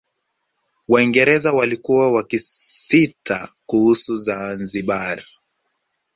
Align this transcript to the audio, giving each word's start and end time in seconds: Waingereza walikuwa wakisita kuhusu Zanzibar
Waingereza 0.87 1.53
walikuwa 1.53 2.11
wakisita 2.11 3.49
kuhusu 3.65 4.15
Zanzibar 4.17 5.23